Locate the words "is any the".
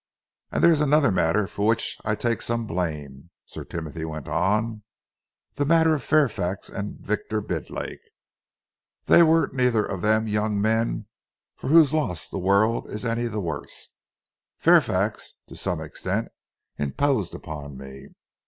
12.89-13.39